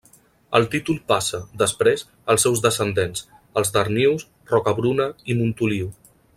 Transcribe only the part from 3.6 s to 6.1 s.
els Darnius, Rocabruna i Montoliu.